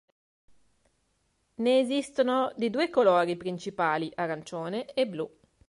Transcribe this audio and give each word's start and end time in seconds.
Ne 1.57 1.79
esistono 1.79 2.51
di 2.55 2.71
due 2.71 2.89
colori 2.89 3.35
principali: 3.37 4.11
arancione 4.15 4.91
e 4.95 5.05
blu. 5.05 5.29